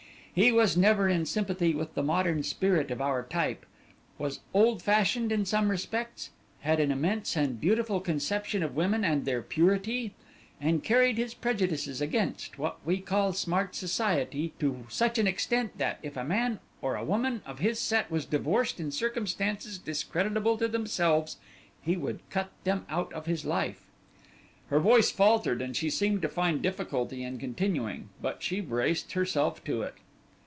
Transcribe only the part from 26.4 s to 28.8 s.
difficulty in continuing, but she